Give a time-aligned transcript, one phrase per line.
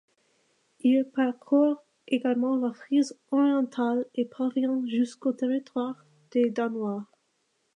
[0.79, 7.05] Il parcourt également la Frise orientale et parvient jusqu'au territoire des Danois.